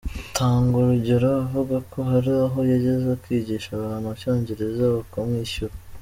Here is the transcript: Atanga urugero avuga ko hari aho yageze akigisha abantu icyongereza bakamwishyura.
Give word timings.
Atanga 0.29 0.73
urugero 0.77 1.27
avuga 1.43 1.75
ko 1.91 1.99
hari 2.09 2.31
aho 2.45 2.59
yageze 2.71 3.07
akigisha 3.17 3.69
abantu 3.73 4.07
icyongereza 4.15 4.83
bakamwishyura. 4.95 5.73